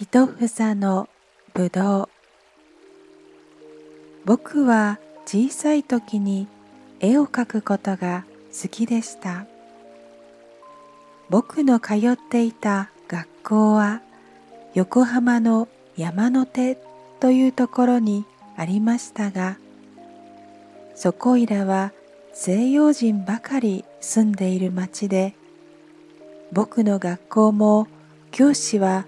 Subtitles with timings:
[0.00, 1.10] 一房の
[1.52, 2.08] ぶどう。
[4.24, 6.48] 僕は小さい時に
[7.00, 9.44] 絵を描くことが好きでした。
[11.28, 14.00] 僕の通っていた学校は
[14.72, 15.68] 横浜の
[15.98, 16.78] 山の手
[17.20, 18.24] というところに
[18.56, 19.58] ありましたが
[20.94, 21.92] そこいらは
[22.32, 25.34] 西洋人ばかり住んでいる町で
[26.52, 27.86] 僕の学校も
[28.30, 29.04] 教師は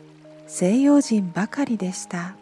[0.54, 2.34] 西洋人ばかりでした。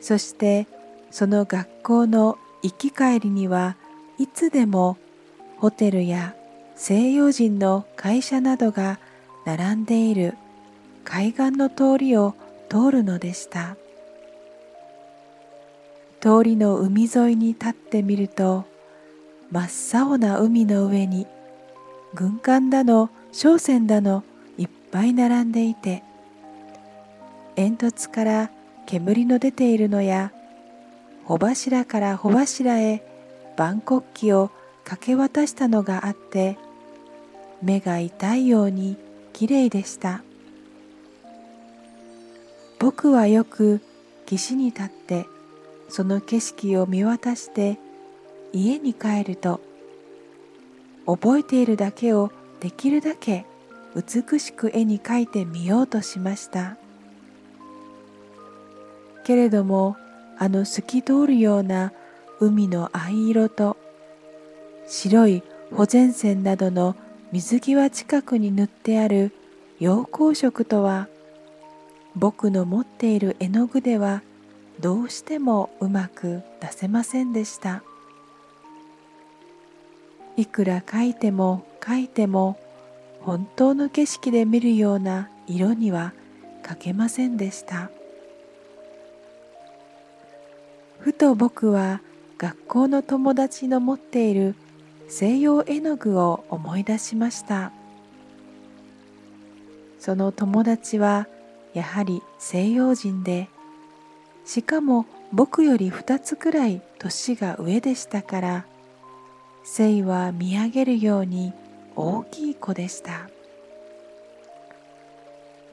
[0.00, 0.66] そして
[1.10, 3.76] その学校の行き帰りには
[4.18, 4.96] いつでも
[5.58, 6.34] ホテルや
[6.74, 8.98] 西洋人の会社などが
[9.44, 10.34] 並んでいる
[11.04, 12.34] 海岸の通りを
[12.70, 13.76] 通るのでした。
[16.18, 18.64] 通りの海沿いに立ってみると
[19.50, 21.26] 真っ青な海の上に
[22.14, 24.24] 軍艦だの商船だの
[24.56, 26.02] いっぱい並んでいて
[27.62, 28.50] 煙突から
[28.86, 30.32] 煙の出ているのや
[31.24, 33.04] 帆柱から帆柱へ
[33.56, 34.50] 万国旗を
[34.82, 36.58] かけ渡したのがあって
[37.62, 38.96] 目が痛いように
[39.32, 40.24] きれいでした。
[42.80, 43.80] 僕はよく
[44.26, 45.26] 岸に立って
[45.88, 47.78] その景色を見渡して
[48.52, 49.60] 家に帰ると
[51.06, 53.46] 覚えているだけをできるだけ
[53.94, 56.81] 美しく絵に描いてみようとしました。
[59.22, 59.96] けれども
[60.38, 61.92] あの透き通るような
[62.40, 63.76] 海の藍色と
[64.86, 65.42] 白い
[65.74, 66.96] 保全線などの
[67.30, 69.32] 水際近くに塗ってある
[69.78, 71.08] 陽光色とは
[72.14, 74.22] 僕の持っている絵の具では
[74.80, 77.82] どうしてもうまく出せませんでした。
[80.36, 82.58] いくら描いても描いても
[83.20, 86.12] 本当の景色で見るような色には
[86.62, 87.90] 描けませんでした。
[91.02, 92.00] ふと僕は
[92.38, 94.54] 学校の友達の持っている
[95.08, 97.72] 西洋絵の具を思い出しました。
[99.98, 101.26] その友達は
[101.74, 103.48] やはり西洋人で
[104.44, 108.66] しかも僕より2つくらい年が上でしたから
[109.64, 111.52] 聖は見上げるように
[111.96, 113.28] 大きい子でした。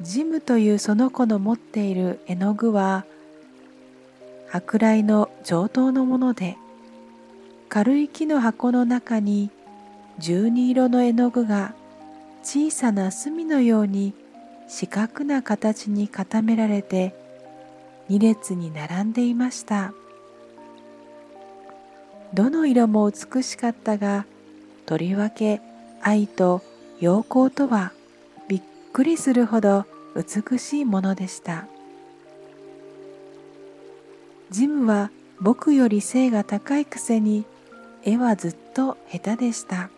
[0.01, 3.05] ジムというその子の持っている絵の具は
[4.51, 6.57] 舶来の上等のもので
[7.69, 9.51] 軽い木の箱の中に
[10.17, 11.73] 十二色の絵の具が
[12.43, 14.13] 小さな隅のように
[14.67, 17.15] 四角な形に固められて
[18.07, 19.93] 二列に並んでいました。
[22.33, 24.25] どの色も美しかったが
[24.85, 25.61] とりわけ
[26.01, 26.61] 愛と
[26.99, 27.91] 陽光とは
[28.47, 28.61] びっ
[28.93, 29.85] くりするほど
[30.15, 31.67] 美しいものでした。
[34.49, 37.45] ジムは僕より背が高いくせに
[38.03, 39.89] 絵はずっと下手でした。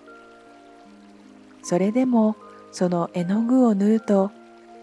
[1.64, 2.36] それでも
[2.72, 4.32] その絵の具を塗ると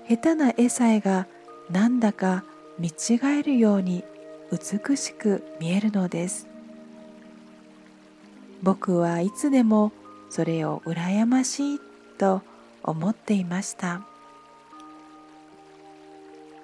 [0.08, 1.26] 下手な絵さえが
[1.70, 2.44] なんだか
[2.78, 4.04] 見違えるように
[4.50, 6.46] 美しく見えるのです。
[8.62, 9.92] 僕はいつでも
[10.30, 11.80] それを羨ましい
[12.16, 12.42] と
[12.82, 14.02] 思っていました。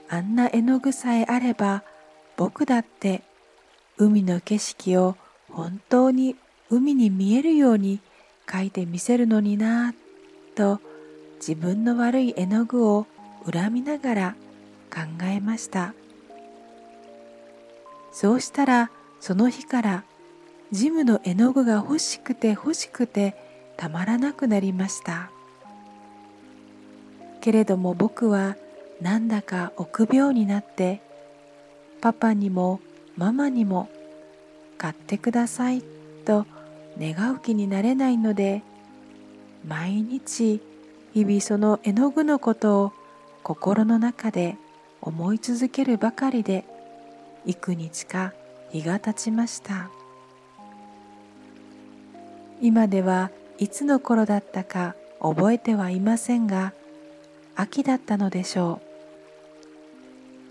[0.09, 1.83] あんな絵の具さえあれば
[2.37, 3.23] 僕だって
[3.97, 5.17] 海の景色を
[5.51, 6.37] 本当に
[6.71, 8.01] 海に見えるように
[8.47, 10.81] 描いてみせるのになぁと
[11.37, 13.07] 自分の悪い絵の具を
[13.51, 14.37] 恨みながら
[14.93, 15.95] 考えました。
[18.13, 18.91] そうしたら
[19.21, 20.05] その日から
[20.71, 23.37] ジムの絵の具が欲しくて欲しくて
[23.77, 25.31] たまらなくなりました。
[27.41, 28.57] けれども僕は
[29.01, 31.03] なんだか臆病になって
[32.05, 32.81] パパにも
[33.17, 33.89] ママにも
[34.77, 35.83] 買ってください
[36.27, 36.45] と
[37.01, 38.61] 願う気になれないので
[39.67, 40.61] 毎日
[41.15, 42.93] 日々その絵の具のことを
[43.43, 44.59] 心の中で
[45.01, 46.67] 思い続けるばかりで
[47.47, 48.35] 幾日か
[48.71, 49.89] 日が経ちました。
[52.61, 56.75] 今ではいつの頃だったか覚えてはいませんが
[57.57, 58.79] 秋だったのでしょ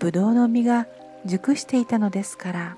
[0.00, 0.88] ぶどうの実が
[1.26, 2.76] 熟していたのですから。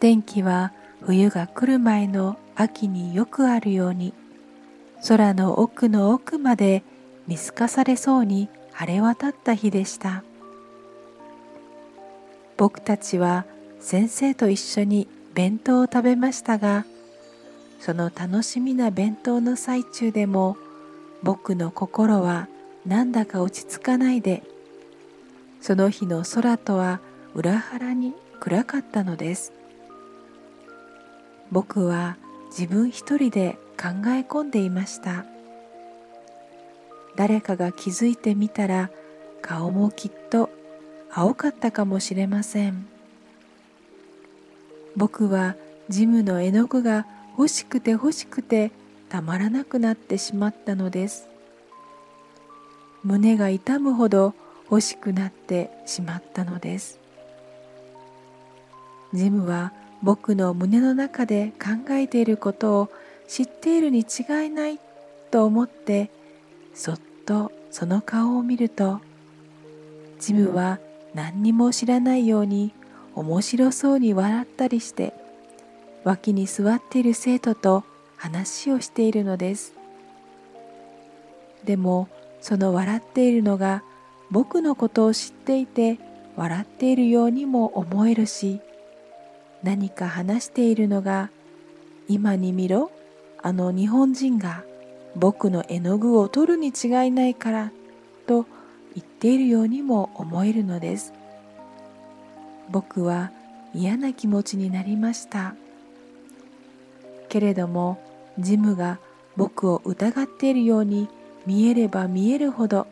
[0.00, 4.12] 天気は冬が来る前の秋によくあるように
[5.06, 6.82] 空の奥の奥まで
[7.26, 10.22] 見透かされそうに晴れ渡った日でした。
[12.56, 13.44] 僕たちは
[13.80, 16.86] 先生と一緒に弁当を食べましたが
[17.78, 20.56] その楽しみな弁当の最中でも
[21.22, 22.48] 僕の心は
[22.86, 24.42] なんだか落ち着かないで
[25.60, 27.00] その日の空とは
[27.34, 29.52] 裏腹に暗かったのです。
[31.50, 32.16] 僕は
[32.50, 35.24] 自分一人で考え込んでいました。
[37.16, 38.90] 誰かが気づいてみたら
[39.42, 40.50] 顔もきっと
[41.10, 42.86] 青かったかもしれません。
[44.96, 45.56] 僕は
[45.88, 47.06] ジムの絵の具が
[47.38, 48.70] 欲しくて欲しくて
[49.08, 51.28] たまらなくなってしまったのです。
[53.04, 54.34] 胸が痛むほど
[54.70, 56.98] 欲しくなってしまったのです。
[59.14, 59.72] ジムは
[60.02, 62.90] 僕の胸の中で考えていることを
[63.28, 64.78] 知っているに違いない
[65.30, 66.10] と思って
[66.74, 69.00] そっとその顔を見ると
[70.20, 70.78] ジムは
[71.14, 72.72] 何にも知らないように
[73.14, 75.14] 面白そうに笑ったりして
[76.04, 77.84] 脇に座っている生徒と
[78.16, 79.74] 話をしているのです。
[81.64, 82.08] でも
[82.40, 83.82] その笑っているのが
[84.30, 85.98] 僕のことを知っていて
[86.36, 88.60] 笑っているようにも思えるし
[89.62, 91.30] 何か話しているのが
[92.08, 92.90] 今に見ろ
[93.42, 94.64] あの日本人が
[95.14, 97.72] 僕の絵の具を取るに違いないから
[98.26, 98.46] と
[98.94, 101.12] 言っているようにも思えるのです。
[102.70, 103.30] 僕は
[103.74, 105.54] 嫌な気持ちになりました。
[107.28, 107.98] けれども
[108.38, 108.98] ジムが
[109.36, 111.08] 僕を疑っているように
[111.46, 112.86] 見えれば見えるほど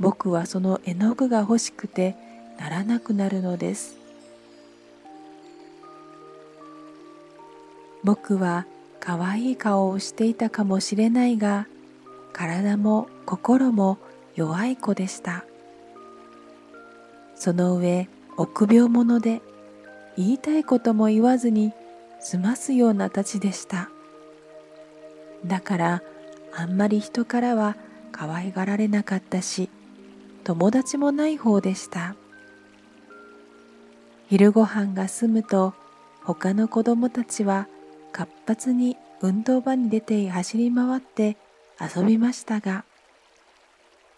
[0.00, 2.14] 僕はその絵の具が欲しくて
[2.58, 3.96] ならなくなるのです。
[8.04, 8.66] 僕は
[9.00, 11.66] 可愛い顔をしていたかもしれないが
[12.32, 13.98] 体も心も
[14.34, 15.44] 弱い子でした。
[17.34, 19.42] その上臆病者で
[20.16, 21.72] 言いたいことも言わずに
[22.20, 23.90] 済ますようなたちでした。
[25.44, 26.02] だから
[26.54, 27.76] あんまり人からは
[28.10, 29.68] 可愛がられなかったし
[30.48, 32.16] 友達もない方でした。
[34.30, 35.74] 昼ご飯が済むと
[36.22, 37.68] 他の子供たちは
[38.12, 41.36] 活発に運動場に出て走り回って
[41.78, 42.86] 遊びましたが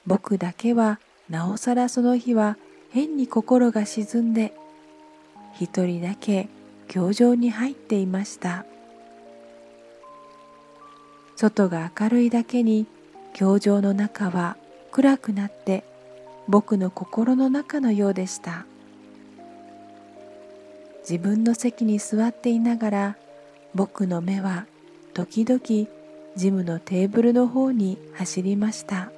[0.07, 2.57] 僕だけはなおさらその日は
[2.91, 4.53] 変に心が沈んで
[5.59, 6.49] 一人だけ
[6.87, 8.65] 教場に入っていました。
[11.35, 12.87] 外が明るいだけに
[13.33, 14.57] 教場の中は
[14.93, 15.90] 暗くなって
[16.51, 18.67] 僕の心の中のようでした。
[21.09, 23.17] 自分の席に座っていながら
[23.73, 24.67] 僕の目は
[25.15, 25.89] 時々
[26.35, 29.13] ジムのテーブルの方に走りました。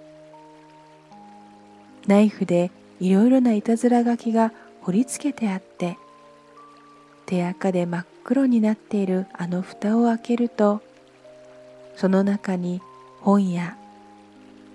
[2.06, 2.70] ナイフで
[3.00, 4.52] いろいろないたずら書きが
[4.82, 5.96] 彫り付けてあって
[7.25, 10.82] 手垢で真っ黒になっているあの蓋を開けると
[11.96, 12.82] その中に
[13.23, 13.78] 本や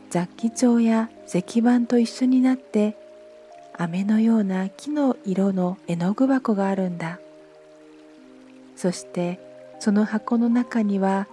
[0.09, 2.95] 雑記帳や石板と一緒になって
[3.73, 7.19] 飴のような木の色の絵の具箱があるんだ。
[8.75, 9.39] そして
[9.79, 11.27] その箱の中には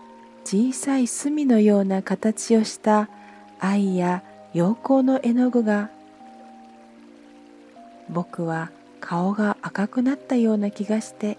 [0.44, 3.08] 小さい隅のような形をした
[3.58, 5.90] 愛や陽光の絵の具が。
[8.10, 8.70] 僕は
[9.00, 11.38] 顔が赤くなったような気がして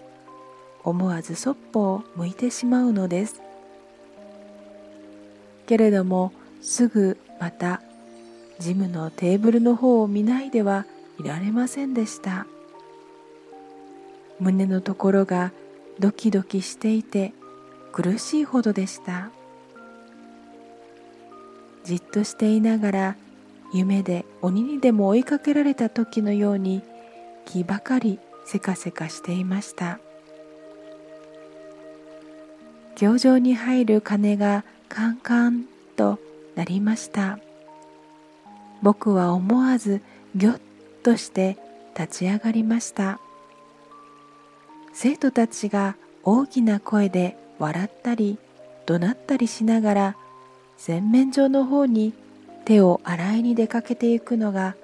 [0.82, 3.40] 思わずそっぽを向いてしまうのです。
[5.66, 6.32] けれども
[6.62, 7.80] すぐまた
[8.58, 10.86] ジムのテーブルの方を見ないでは
[11.18, 12.46] いられませんでした。
[14.38, 15.52] 胸のところが
[15.98, 17.32] ドキドキしていて
[17.92, 19.30] 苦しいほどでした。
[21.84, 23.16] じっとしていながら
[23.72, 26.82] 夢で鬼にでも追いかけられた時のように
[27.44, 29.98] 気ばかりせかせかしていました。
[32.94, 35.64] 教場に入る鐘がカンカン
[35.96, 36.18] と
[36.54, 37.38] なりました。
[38.82, 40.00] 僕は思わず
[40.34, 40.60] ぎょっ
[41.02, 41.56] として
[41.98, 43.20] 立ち上がりました。
[44.92, 48.38] 生徒たちが大きな声で笑ったり
[48.86, 50.16] 怒鳴ったりしながら
[50.76, 52.12] 洗面所の方に
[52.64, 54.74] 手を洗いに出かけていくのが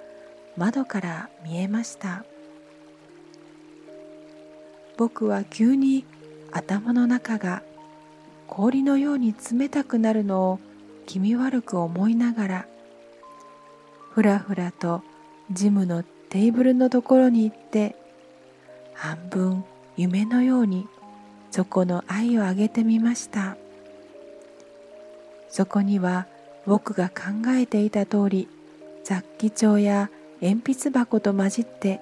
[0.56, 2.24] 窓から見えました。
[4.96, 6.04] 僕は急に
[6.52, 7.62] 頭の中が
[8.46, 10.60] 氷のように冷たくなるのを
[11.06, 12.66] 気味悪く思いながら
[14.14, 15.02] ふらふらと
[15.50, 17.96] ジムのテーブルのところに行って
[18.94, 19.64] 半分
[19.96, 20.86] 夢のように
[21.50, 23.56] そこの愛をあげてみました。
[25.48, 26.26] そこには
[26.66, 28.48] 僕が考えていた通り
[29.04, 32.00] 雑記帳や鉛筆箱と混じって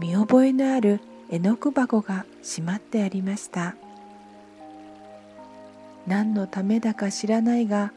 [0.00, 1.00] 見覚えのある
[1.30, 3.74] 絵の具箱がしまってありました。
[6.06, 7.92] 何のためだか知らないが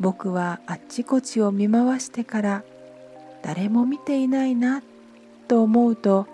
[0.00, 2.62] 僕はあっちこっちを見回してから
[3.42, 4.82] 誰も見ていないな
[5.46, 6.26] と思うと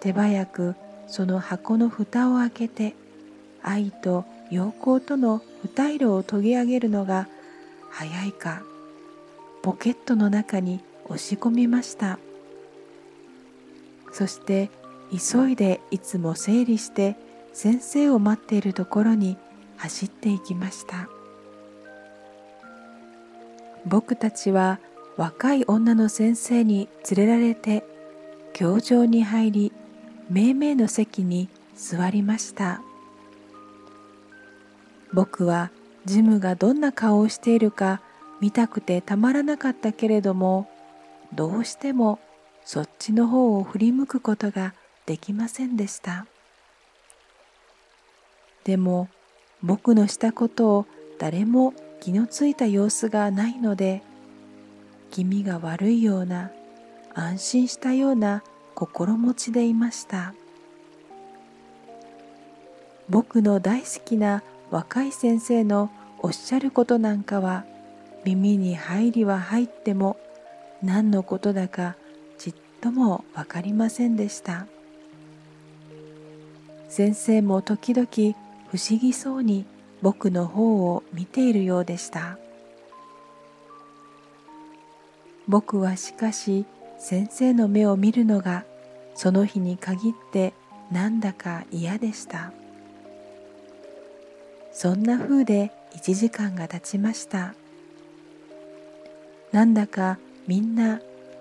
[0.00, 0.74] 手早く
[1.08, 2.94] その箱の蓋を開けて
[3.62, 7.28] 愛と陽光との二色を研ぎ上げるのが
[7.90, 8.62] 早いか
[9.62, 12.18] ポケットの中に押し込みました。
[14.12, 14.70] そして
[15.10, 17.16] 急いでいつも整理して
[17.52, 19.36] 先生を待っているところに
[19.76, 21.08] 走っていきました。
[23.84, 24.78] 僕たちは
[25.16, 27.84] 若い女の先生に連れられて
[28.52, 29.72] 教場に入り
[30.30, 32.82] 命名の席に座りました。
[35.12, 35.70] 僕は
[36.04, 38.02] ジムがどんな顔をしているか
[38.40, 40.68] 見たくてたまらなかったけれども
[41.34, 42.18] どうしても
[42.64, 44.74] そっちの方を振り向くことが
[45.06, 46.26] できませんでした。
[48.64, 49.08] でも
[49.62, 50.86] 僕のしたことを
[51.18, 54.02] 誰も気のついた様子がないので
[55.16, 56.50] 気味が悪いような
[57.14, 58.42] 安心したような
[58.74, 60.34] 心持ちでいました。
[63.08, 67.64] 僕の大好きな若い先生のおっしゃることなんかは
[68.26, 70.18] 耳に入りは入っても
[70.82, 71.96] 何のことだか
[72.36, 74.66] ちっとも分かりませんでした。
[76.90, 78.06] 先生も時々
[78.70, 79.64] 不思議そうに
[80.02, 82.36] 僕の方を見ているようでした。
[85.48, 86.66] 僕はしかし
[86.98, 88.64] 先生の目を見るのが
[89.14, 90.52] その日に限って
[90.90, 92.52] なんだか嫌でした。
[94.72, 97.54] そんな風で1時間が経ちました。
[99.52, 101.00] なんだかみんな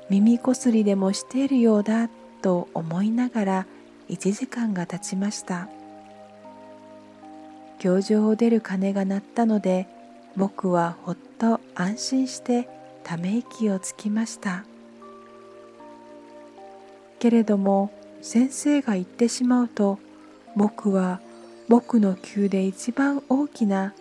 [0.09, 2.09] 耳こすりでもしているようだ
[2.41, 3.67] と思いながら
[4.09, 5.67] 1時間が経ちました。
[7.79, 9.87] 教場を出る鐘が鳴ったので
[10.37, 12.69] 僕はほっと安心して
[13.05, 14.65] ため息をつきました。
[17.19, 19.99] けれども先生が言ってしまうと
[20.55, 21.21] 僕は
[21.69, 23.93] 僕の級で一番大きな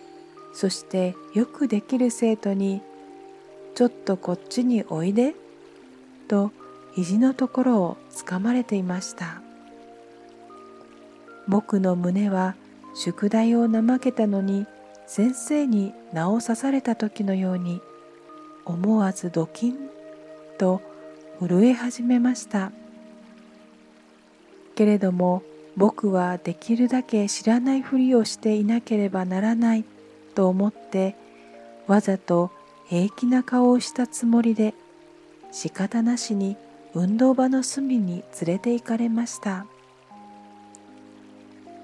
[0.53, 2.81] そしてよくできる生徒に
[3.75, 5.35] 「ちょっとこっちにおいで」
[6.27, 6.51] と
[6.93, 9.41] 肘のところをつかまれていました。
[11.47, 12.55] 僕の胸は
[12.95, 14.65] 宿題を怠けたのに
[15.05, 17.81] 先生に名を刺された時のように
[18.65, 19.89] 思わずドキン
[20.57, 20.81] と
[21.39, 22.71] 震え始めました。
[24.75, 25.43] けれども
[25.77, 29.85] 僕はできるだけ知らないふりをしていなければならない
[30.33, 31.15] と思って
[31.87, 32.51] わざと
[32.87, 34.73] 平気な顔をしたつもりで
[35.51, 36.57] 仕方なしに
[36.93, 39.65] 運動場の隅に連れて行かれました。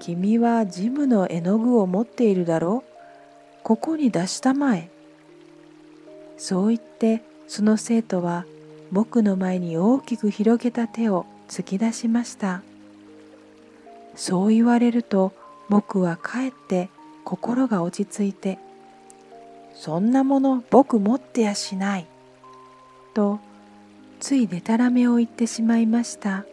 [0.00, 3.62] 君はジムの絵の具を持っているだろう？
[3.62, 4.90] ここに出したまえ。
[6.42, 8.46] そう言ってその生徒は
[8.90, 12.62] 僕の前に大きく広げた手を突き出しました。
[14.16, 15.32] そう言われると
[15.68, 16.88] 僕はかえって
[17.24, 18.58] 心が落ち着いて
[19.72, 22.06] そんなもの僕持ってやしない
[23.14, 23.38] と
[24.18, 26.44] ついでたらめを言ってしまいました。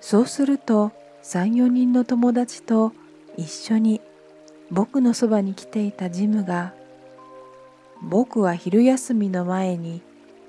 [0.00, 0.92] そうすると
[1.24, 2.92] 34人の友達と
[3.36, 4.00] 一緒に
[4.70, 6.72] 僕のそばに来ていたジムが
[8.02, 10.00] 僕は昼休みの前に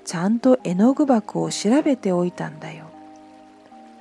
[0.04, 2.86] ちゃんと絵の具箱を調べておいたんだよ。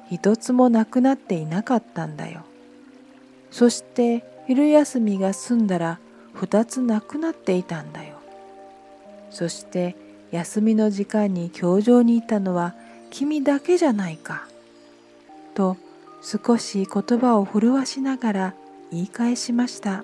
[0.09, 2.43] 一つもなくなっていなかったんだよ。
[3.49, 5.99] そして昼休みが済んだら
[6.33, 8.15] 二つなくなっていたんだよ。
[9.29, 9.95] そして
[10.31, 12.73] 休みの時間に教場にいたのは
[13.09, 14.47] 君だけじゃないか。
[15.53, 15.77] と
[16.21, 18.53] 少し言葉を震わしながら
[18.91, 20.03] 言い返しました。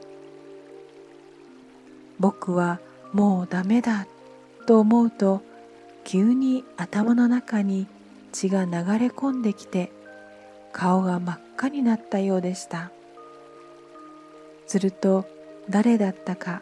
[2.20, 2.80] 僕は
[3.14, 4.08] もうダメだ
[4.66, 5.42] と思うと
[6.04, 7.88] 急に頭の中に
[8.32, 9.92] 血が流れ込んできて
[10.72, 12.92] 顔が真っ赤になったようでした。
[14.68, 15.26] すると
[15.70, 16.62] 誰だったか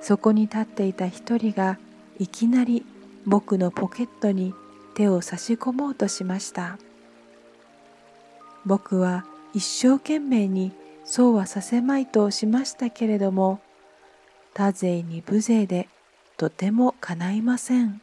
[0.00, 1.78] そこに立っていた一人が
[2.18, 2.84] いきなり
[3.26, 4.54] 僕のポケットに
[4.94, 6.78] 手を差し込もうとしました。
[8.66, 10.72] 僕は一生懸命に
[11.04, 13.60] そうはさせまいとしましたけれども
[14.54, 15.88] 多勢に無勢で
[16.36, 18.00] とても叶いません。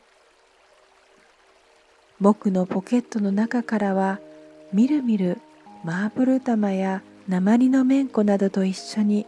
[2.19, 4.19] 僕のポケットの中からは
[4.71, 5.39] みるみる
[5.83, 9.25] マーブル玉や鉛の綿子などと一緒に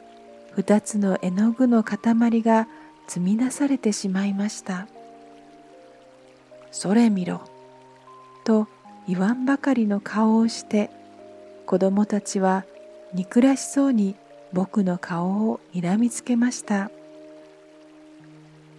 [0.51, 2.68] 二つの絵の具の塊が
[3.08, 4.88] 積み出されてしまいました。
[6.72, 7.42] それ見ろ
[8.44, 8.68] と
[9.08, 10.89] 言わんばかりの顔をして
[11.65, 12.65] 子供たちは
[13.13, 14.15] 憎らしそうに
[14.53, 16.92] 僕の顔を睨みつけました。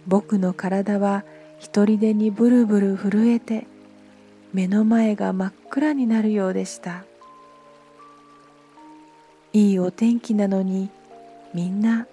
[0.07, 1.23] 僕の体は
[1.59, 3.67] 一人でにブルブル震えて
[4.53, 7.03] 目の前が真っ暗になるようでした。
[9.53, 10.89] いいお天気なのに
[11.53, 12.07] みんな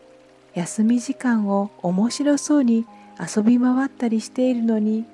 [0.55, 2.87] 休み時間を面白そうに
[3.19, 5.05] 遊び回ったりしているのに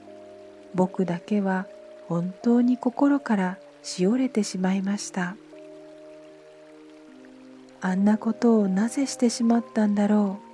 [0.74, 1.66] 僕だけは
[2.06, 5.36] 本当に心からしおれてしまいました。
[7.80, 10.47] あんなことをなぜしてしまったんだろう。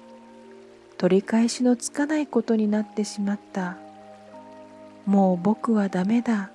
[1.04, 3.76] 取り返しのつかないことになってしまった。
[5.04, 6.48] もう僕はダメだ。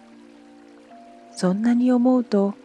[1.36, 2.56] そんなに思うと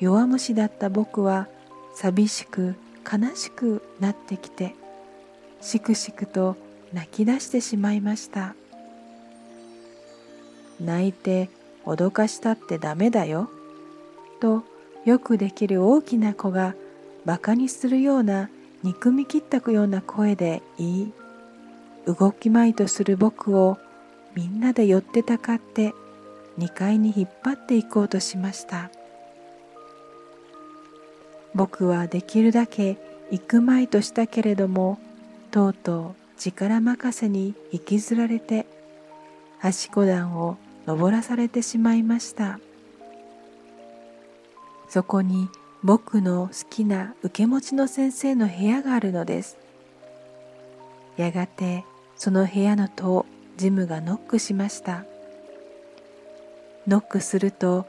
[0.00, 1.48] 弱虫だった僕は
[1.94, 2.74] 寂しく
[3.10, 4.74] 悲しくなってきて
[5.62, 6.58] しくしくと
[6.92, 8.54] 泣き出してしまいました。
[10.78, 11.48] 泣いて
[11.86, 13.48] 脅かしたってダメだよ。
[14.40, 14.62] と
[15.06, 16.74] よくできる大きな子が
[17.24, 18.50] バカにするような
[18.82, 21.12] 憎み切ったくような声で言い
[22.06, 23.78] 動きまいとする僕を
[24.34, 25.92] みんなで寄ってたかって
[26.58, 28.90] 2階に引っ張っていこうとしました。
[31.54, 32.96] 僕はできるだけ
[33.30, 34.98] 行くまいとしたけれども
[35.50, 38.66] とうとう力任せに引きずられて
[39.58, 42.60] はしこ段を登らされてしまいました。
[44.88, 45.48] そこに
[45.82, 49.56] 僕の好きな受け持ちの先生の部屋があるのです。
[51.20, 51.84] やがて
[52.16, 55.04] その部屋の戸をジムがノックしました。
[56.88, 57.86] ノックすると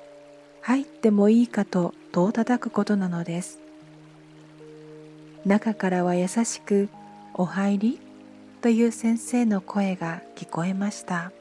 [0.62, 3.60] 入ってもいいかと戸を叩くことなのです。
[5.46, 6.90] 中からは優しく
[7.34, 8.00] 「お入り」
[8.62, 11.32] という先生の声が聞こえました。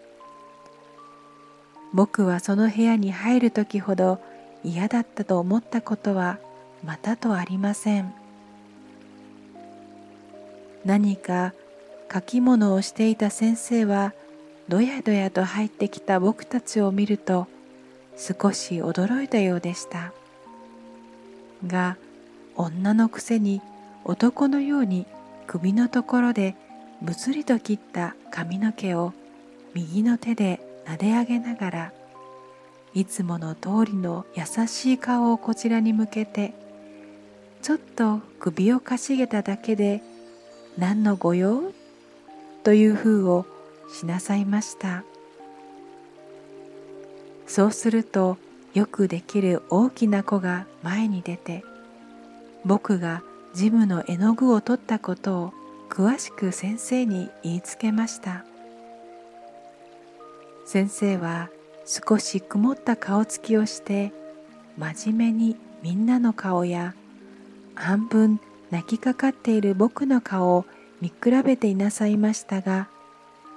[1.92, 4.20] 僕はその部屋に入る時ほど
[4.62, 6.38] 嫌だったと思ったことは
[6.85, 8.14] またとありません。
[10.85, 11.52] 何か
[12.12, 14.12] 書き物をしていた先生は
[14.69, 17.47] どやどやと入ってきた僕たちを見ると
[18.17, 20.13] 少し驚いたようでした。
[21.67, 21.97] が
[22.56, 23.61] 女のくせに
[24.04, 25.06] 男のように
[25.47, 26.54] 首のところで
[27.02, 29.13] ぶつりと切った髪の毛を
[29.75, 31.93] 右の手で撫で上げながら
[32.95, 36.54] いつもの通りの優しい顔をこちらに向けて
[37.63, 40.02] ちょっと首をかしげただけで
[40.78, 41.73] 何の御用？
[42.62, 43.46] という風を
[43.92, 45.04] しなさいました。
[47.46, 48.38] そうすると
[48.75, 51.64] よくできる大きな子が前に出て
[52.64, 53.23] 僕が
[53.54, 55.52] ジムの絵の具を取ったことを
[55.88, 58.44] 詳しく先生に言いつけました。
[60.64, 61.50] 先生は
[61.84, 64.12] 少し曇った顔つきをして
[64.78, 66.94] 真面目にみんなの顔や
[67.75, 68.38] 半分
[68.70, 70.64] 泣きかかっている僕の顔を
[71.00, 72.89] 見比べていなさいましたが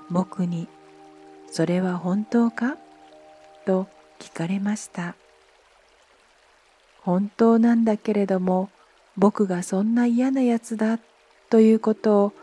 [0.10, 0.67] 僕に
[1.51, 2.77] 「それは本当か?」
[3.65, 3.88] と
[4.19, 5.15] 聞かれました。
[7.01, 8.69] 本当なんだけれども
[9.17, 10.99] 僕がそんな嫌なやつだ
[11.49, 12.34] ということを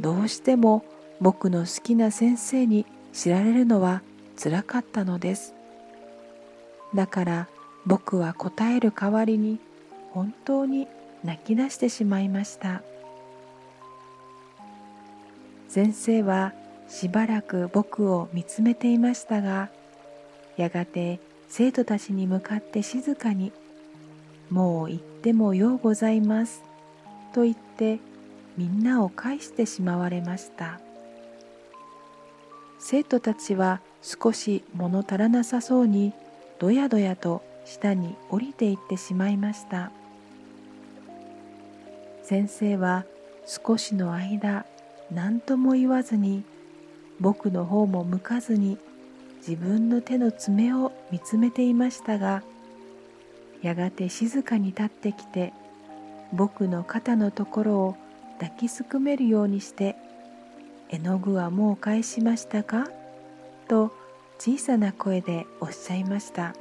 [0.00, 0.84] どうしても
[1.20, 4.02] 僕の好きな先生に知られるのは
[4.36, 5.54] つらかったのです。
[6.94, 7.48] だから
[7.86, 9.60] 僕は答える代わりに
[10.12, 10.88] 本当に
[11.24, 12.82] 泣き出してしまいました。
[15.78, 16.54] 先生は
[16.88, 19.70] しばらく僕を見つめていましたが
[20.56, 23.52] やがて生徒たちに向かって静かに
[24.50, 26.64] 「もう行ってもようございます」
[27.32, 28.00] と言って
[28.56, 30.80] みんなを返してしまわれました。
[32.80, 36.12] 生徒たちは少し物足らなさそうに
[36.58, 39.92] どやどやと下に降りていってしまいました。
[42.24, 43.04] 先生は
[43.46, 44.66] 少しの間
[45.12, 46.44] 何とも言わずに
[47.20, 48.78] 僕の方も向かずに
[49.38, 52.42] 自分の手の爪を見つめていましたが
[53.62, 55.52] やがて静かに立ってきて
[56.32, 57.96] 僕の肩のところを
[58.38, 59.96] 抱きすくめるようにして
[60.90, 62.88] 「絵の具はもう返しましたか?」
[63.66, 63.92] と
[64.38, 66.54] 小さな声でおっしゃいました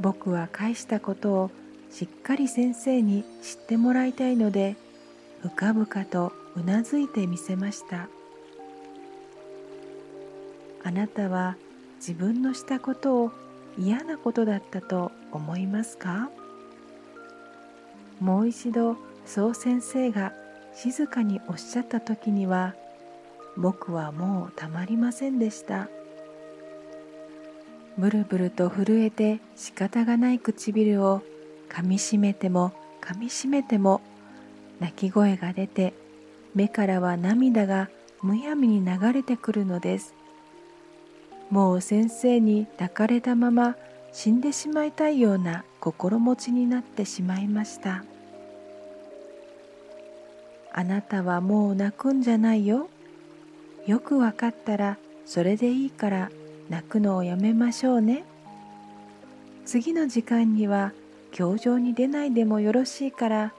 [0.00, 1.50] 僕は返したことを
[1.90, 4.76] しっかり先生に知ってもらいたいので
[5.42, 8.08] 深々とうなずいてみせました。
[10.84, 11.56] あなたは
[11.96, 13.32] 自分のしたことを
[13.78, 16.30] 嫌なことだったと思いますか？
[18.20, 20.32] もう一度そう先生が
[20.74, 22.74] 静かにおっしゃった時には
[23.56, 25.88] 僕はもうたまりませんでした。
[27.96, 31.22] ブルブルと震えて仕方がない唇を
[31.68, 34.00] かみしめてもかみしめても
[34.80, 35.94] 泣き声が出て
[36.54, 37.88] 目からは涙が
[38.22, 40.14] むやみに流れてくるのです。
[41.50, 43.76] もう先生に抱かれたまま
[44.12, 48.04] 死んでしまいたいような心持ちになってしまいました。
[50.72, 52.88] あなたはもう泣くんじゃないよ。
[53.86, 56.30] よくわかったらそれでいいから
[56.70, 58.24] 泣くのをやめましょうね。
[59.66, 60.92] 次の時間には
[61.32, 63.52] 教場に出ないでもよろしいから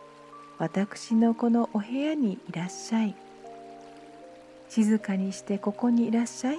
[0.57, 3.15] 私のこのお部屋にいらっしゃい。
[4.69, 6.57] 静かにしてここにいらっしゃい。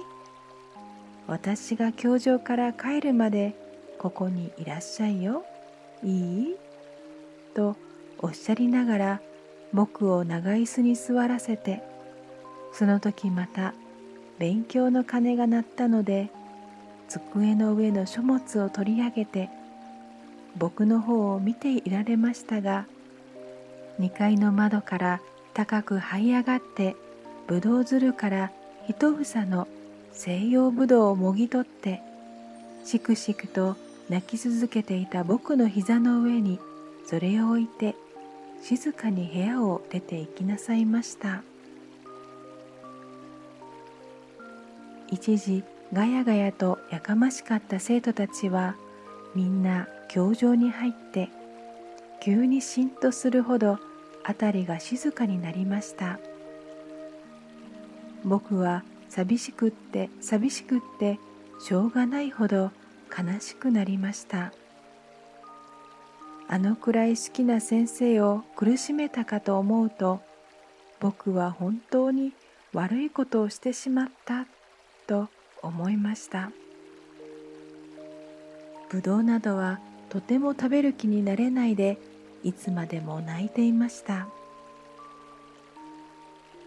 [1.27, 3.55] 私が教場から帰るまで
[3.97, 5.45] ここにいらっしゃいよ。
[6.03, 6.55] いい？
[7.53, 7.75] と
[8.19, 9.21] おっしゃりながら
[9.73, 11.81] 僕を長椅子に座らせて
[12.71, 13.73] その時また
[14.37, 16.29] 勉強の鐘が鳴ったので
[17.09, 19.49] 机の上の書物を取り上げて
[20.55, 22.85] 僕の方を見ていられましたが
[23.99, 25.21] 2階の窓から
[25.53, 26.95] 高く這い上がって
[27.47, 28.51] ぶどうづるから
[28.87, 29.67] 一房の
[30.11, 32.01] 西洋ぶどうをもぎ取って
[32.83, 33.75] しくしくと
[34.09, 36.59] 泣き続けていた僕の膝の上に
[37.05, 37.95] それを置いて
[38.61, 41.43] 静かに部屋を出て行きなさいました。
[45.09, 48.75] 一時ガヤガヤとやかましかった生徒たちは
[49.35, 51.29] みんな教場に入って
[52.21, 53.79] 急にしんとするほど
[54.27, 56.19] 辺りが静かになりました。
[58.25, 61.17] 僕は寂しくって寂しくって
[61.59, 62.71] しょうがないほど
[63.17, 64.51] 悲しくなりました。
[66.49, 70.21] あのくらい好きな先生を苦しめたかと思うと
[70.99, 72.33] 僕は本当に
[72.73, 74.45] 悪いことをしてしまった
[75.07, 75.29] と
[75.61, 76.51] 思いました。
[78.89, 81.97] ぶどうなどはとても食べる気になれないで
[82.47, 84.25] いつまでも泣いていました。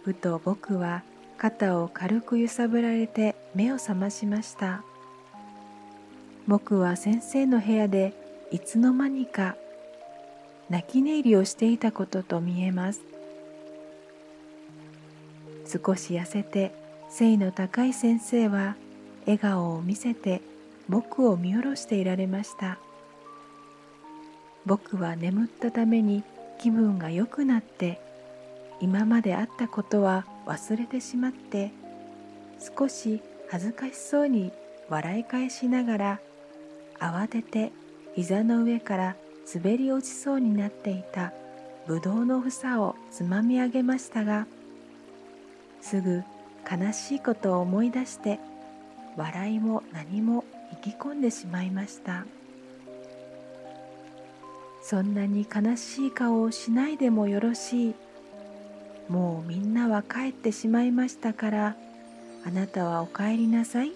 [0.05, 1.01] ふと僕は
[1.39, 4.83] 肩を軽く揺さぶられて目を覚ましました。
[6.47, 8.13] 僕は先生の部屋で
[8.51, 9.55] いつの間にか
[10.69, 13.01] 泣き寝入りをしていたことと見えます。
[15.65, 16.75] 少し痩せて
[17.09, 18.75] 背の高い先生は
[19.25, 20.41] 笑顔を見せて
[20.87, 22.77] 僕を見下ろしていられました。
[24.65, 26.23] 僕は眠ったために
[26.59, 27.99] 気分が良くなって
[28.79, 31.71] 今まであったことは忘れてしまって
[32.77, 34.51] 少し恥ずかしそうに
[34.89, 36.19] 笑い返しながら
[36.99, 37.71] 慌てて
[38.15, 39.15] 膝の上から
[39.53, 41.33] 滑り落ちそうになっていた
[41.87, 44.45] ぶどうの房をつまみ上げましたが
[45.81, 46.23] すぐ
[46.69, 48.39] 悲しいことを思い出して
[49.17, 50.45] 笑いも何も
[50.83, 52.25] 引き込んでしまいました。
[54.81, 57.95] そんなに悲しい顔をしないでもよろしい。
[59.09, 61.75] もうみんなは帰ってしまいましたから
[62.45, 63.91] あなたはお帰りなさい。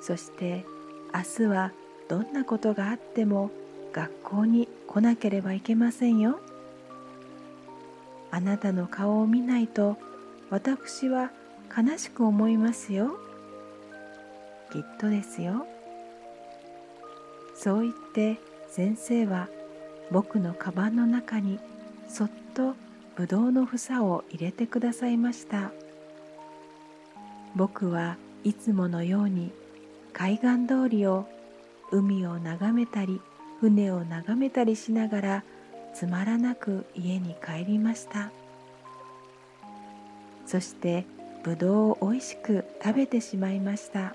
[0.00, 0.64] そして
[1.12, 1.72] 明日は
[2.08, 3.50] どんなことがあっても
[3.92, 6.40] 学校に来なければいけませんよ。
[8.30, 9.96] あなたの顔を見ないと
[10.50, 11.30] 私は
[11.76, 13.16] 悲しく思いますよ。
[14.72, 15.66] きっとですよ。
[17.54, 19.48] そう言って先生は
[20.10, 21.58] 僕のカバンの中に
[22.08, 22.74] そっと
[23.16, 25.72] ぶどうの房を入れてくださいました。
[27.54, 29.50] 僕はいつものように
[30.12, 31.26] 海岸通りを
[31.90, 33.20] 海を眺めたり
[33.60, 35.44] 船を眺めたりしながら
[35.94, 38.30] つまらなく家に帰りました。
[40.46, 41.06] そして
[41.42, 44.14] ぶどうをおいしく食べてしまいました。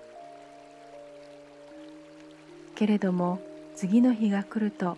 [2.75, 3.39] けれども
[3.75, 4.97] 次の日が来ると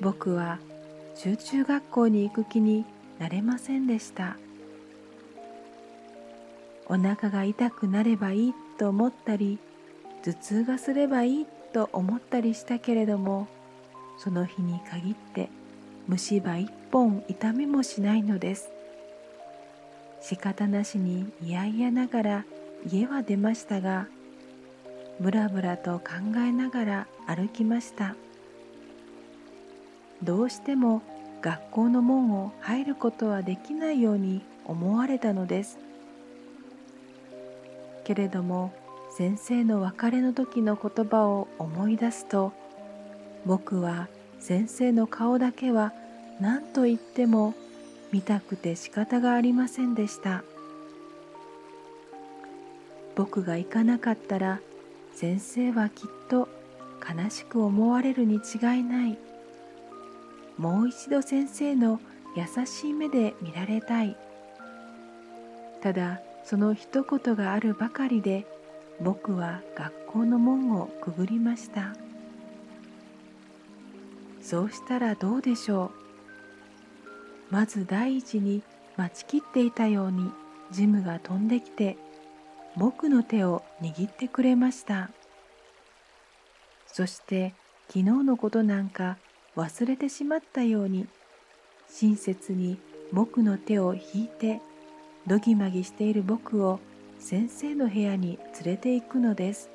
[0.00, 0.58] 僕は
[1.14, 2.84] 集中学校に行く気に
[3.18, 4.36] なれませんでした。
[6.86, 9.58] お腹が痛くなればいいと思ったり
[10.24, 13.46] 頭痛がすればいいと思ったりしたけれども
[14.18, 15.48] その日に限って
[16.06, 18.70] 虫歯一本痛みもしないのです。
[20.20, 22.44] 仕方なしに嫌々ながら
[22.86, 24.06] 家は出ましたが
[25.20, 28.14] ぶらぶらと考えながら歩きました。
[30.22, 31.02] どうしても
[31.40, 35.78] 学校の門を入ることはできないように思われたのです。
[38.04, 38.72] けれども
[39.16, 42.52] 先生の別れの時の言葉を思い出すと
[43.44, 45.92] 僕は先生の顔だけは
[46.40, 47.54] 何と言っても
[48.12, 50.42] 見たくて仕方がありませんでした。
[53.14, 54.60] 僕が行かなかったら
[55.14, 56.48] 先生はきっと
[57.00, 59.18] 悲しく思われるに違いない。
[60.58, 62.00] もう一度先生の
[62.36, 64.16] 優しい目で見られたい。
[65.82, 68.46] ただその一言があるばかりで
[69.00, 71.94] 僕は学校の門をくぐりました。
[74.40, 75.92] そうしたらどうでしょ
[77.50, 77.54] う。
[77.54, 78.62] まず第一に
[78.96, 80.30] 待ちきっていたように
[80.70, 81.96] ジムが飛んできて
[82.76, 85.10] 僕の手を握ってくれました。
[86.86, 87.54] そして
[87.88, 89.16] 昨日のことなんか
[89.56, 91.06] 忘れてしまったように
[91.88, 92.78] 親切に
[93.12, 94.60] 僕の手を引いて
[95.26, 96.80] どぎまぎしている僕を
[97.18, 99.70] 先生の部屋に連れて行くのです。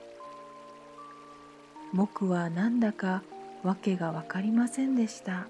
[1.93, 3.23] 僕はなんだか
[3.63, 5.47] 訳が分かりませんでした。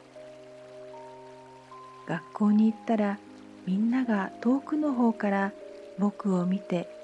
[2.08, 3.20] 学校に行ったら
[3.66, 5.52] みんなが遠くの方から
[5.98, 6.88] 僕を見て「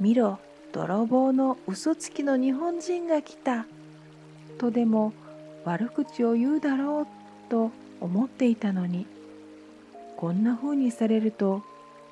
[0.00, 0.38] 見ろ
[0.72, 3.66] 泥棒の嘘つきの日本人が来た」
[4.58, 5.12] とでも
[5.64, 7.06] 悪口を言うだろう
[7.48, 9.06] と思っていたのに
[10.16, 11.62] こんな風にされると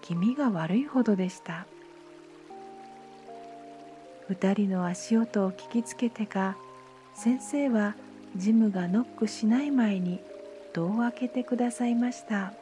[0.00, 1.66] 気味が悪いほどでした。
[4.28, 6.56] 二人の足音を聞きつけてか
[7.14, 7.94] 先生は
[8.34, 10.20] ジムがノックしない前に
[10.72, 12.54] 戸を開けてくださいました。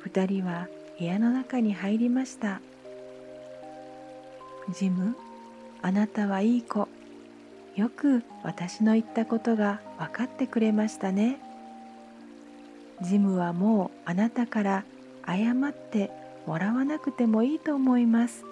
[0.00, 0.68] 二人は
[0.98, 2.60] 部屋の中に入りました。
[4.72, 5.14] ジム
[5.82, 6.88] あなたはいい子。
[7.76, 11.38] よく私の言ったことが分かってくれましたね。
[13.02, 14.84] ジムはもうあなたから
[15.26, 16.10] 謝って
[16.46, 18.44] もらわなくてもいいと思います。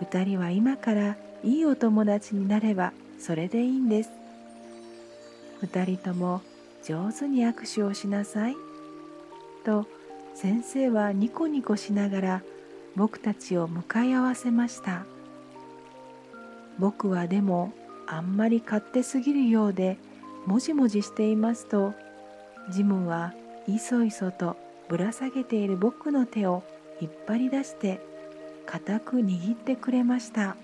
[0.00, 4.10] 二人は今からいいお友達になればそれでいいんです。
[5.60, 6.40] 二人とも
[6.84, 8.56] 上手に握手をしなさい。
[9.64, 9.86] と
[10.34, 12.42] 先生はニコニコしながら
[12.96, 15.04] 僕たちを向かい合わせました。
[16.78, 17.72] 僕はでも
[18.06, 19.96] あんまり勝手すぎるようで
[20.46, 21.94] もじもじしていますと
[22.70, 23.32] ジムは
[23.66, 24.56] いそいそと
[24.88, 26.62] ぶら下げている僕の手を
[27.00, 28.00] 引っ張り出して
[28.66, 30.56] 固く握ってくれました。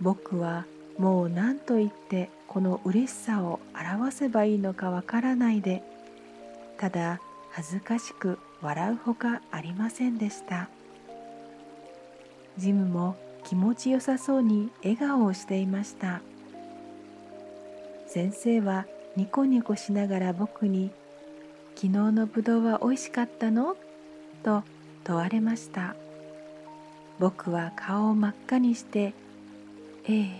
[0.00, 0.66] 僕は
[0.98, 5.82] もう何と言ってこの嬉しさを表せばいいのかわからないで
[6.76, 10.68] ただ恥ずかしく笑うほかありませんでした。
[12.56, 16.20] ジムも気持ちよさそうに笑顔をしていました。
[18.06, 20.90] 先生はニコニコしながら僕に
[21.74, 23.76] 「昨日のぶどうは美味しかったの?」
[24.44, 24.62] と
[25.04, 25.96] 問われました
[27.18, 29.14] 僕は顔を真っ赤にして
[30.08, 30.30] 「ええ」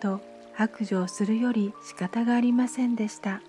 [0.00, 0.20] と
[0.54, 3.42] 白状するより仕方がありませんでした。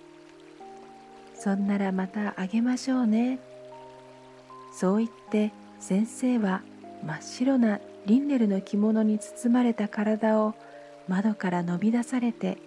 [1.34, 3.38] そんならまたあげましょうね。
[4.78, 6.62] そう言って先生は
[7.04, 10.54] 真っ白なリンネルの着物に包まれた体を
[11.08, 12.58] 窓から伸び出されて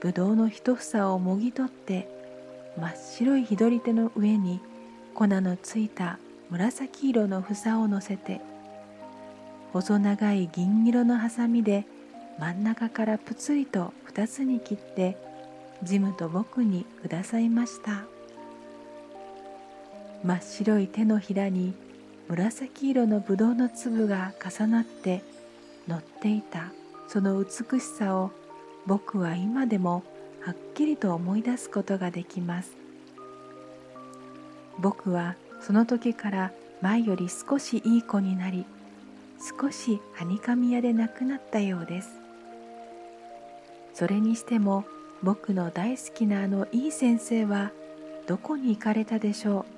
[0.00, 2.08] ぶどうの一房をもぎ取って
[2.76, 4.60] 真っ白い左手の上に
[5.14, 6.18] 粉のついた
[6.50, 8.40] 紫色の房を乗せて
[9.72, 11.84] 細長い銀色のハサミで
[12.40, 15.16] 真ん中からぷつりと二つに切って
[15.84, 18.17] ジムと僕にくださいました。
[20.24, 21.74] 真っ白い手のひらに
[22.28, 25.22] 紫色のぶどうの粒が重なって
[25.86, 26.72] 乗っていた。
[27.06, 28.30] その美しさを
[28.86, 30.02] 僕は今でも
[30.42, 32.76] はっきりと思い出すことができます。
[34.78, 36.52] 僕はその時から
[36.82, 38.66] 前より少しいい子になり
[39.60, 42.10] 少しはにかみ屋でなくなったようです。
[43.94, 44.84] それにしても
[45.22, 47.70] 僕の大好きなあのいい先生は
[48.26, 49.77] どこに行かれたでしょう？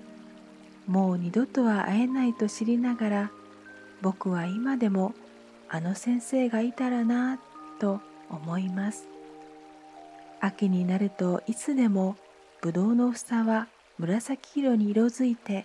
[0.91, 3.31] もう二度とは会えないと知りながら
[4.03, 5.15] 僕は今でも
[5.69, 7.39] あの先生がいたらな
[7.79, 9.07] と思います
[10.41, 12.17] 秋になるといつでも
[12.61, 15.65] ぶどうの房は紫色に色づいて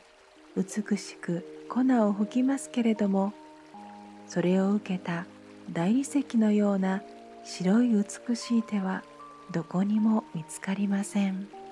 [0.55, 3.33] 美しく粉を吹きますけれども
[4.27, 5.25] それを受けた
[5.73, 7.01] 大理石のような
[7.43, 9.03] 白い美しい手は
[9.51, 11.64] どこにも見つかりません。